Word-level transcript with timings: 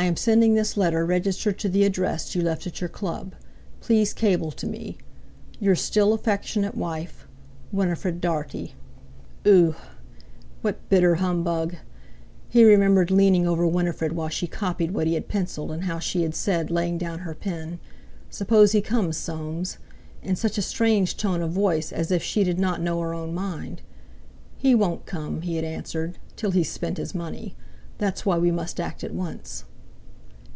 I 0.00 0.04
am 0.04 0.14
sending 0.14 0.54
this 0.54 0.76
letter 0.76 1.04
registered 1.04 1.58
to 1.58 1.68
the 1.68 1.82
address 1.82 2.32
you 2.36 2.40
left 2.40 2.68
at 2.68 2.80
your 2.80 2.88
Club. 2.88 3.34
Please 3.80 4.12
cable 4.12 4.52
to 4.52 4.64
me. 4.64 4.96
"Your 5.58 5.74
still 5.74 6.12
affectionate 6.12 6.76
wife, 6.76 7.26
"WINIFRED 7.72 8.20
DARTIE." 8.20 8.74
Ugh! 9.44 9.74
What 10.62 10.88
bitter 10.88 11.16
humbug! 11.16 11.74
He 12.48 12.62
remembered 12.64 13.10
leaning 13.10 13.44
over 13.48 13.66
Winifred 13.66 14.12
while 14.12 14.28
she 14.28 14.46
copied 14.46 14.92
what 14.92 15.08
he 15.08 15.14
had 15.14 15.26
pencilled, 15.26 15.72
and 15.72 15.82
how 15.82 15.98
she 15.98 16.22
had 16.22 16.32
said, 16.36 16.70
laying 16.70 16.96
down 16.96 17.18
her 17.18 17.34
pen, 17.34 17.80
"Suppose 18.30 18.70
he 18.70 18.80
comes, 18.80 19.16
Soames!" 19.16 19.78
in 20.22 20.36
such 20.36 20.56
a 20.56 20.62
strange 20.62 21.16
tone 21.16 21.42
of 21.42 21.50
voice, 21.50 21.92
as 21.92 22.12
if 22.12 22.22
she 22.22 22.44
did 22.44 22.60
not 22.60 22.80
know 22.80 23.00
her 23.00 23.12
own 23.14 23.34
mind. 23.34 23.82
"He 24.56 24.76
won't 24.76 25.06
come," 25.06 25.42
he 25.42 25.56
had 25.56 25.64
answered, 25.64 26.18
"till 26.36 26.52
he's 26.52 26.70
spent 26.70 26.98
his 26.98 27.16
money. 27.16 27.56
That's 27.98 28.24
why 28.24 28.38
we 28.38 28.52
must 28.52 28.78
act 28.78 29.02
at 29.02 29.12
once." 29.12 29.64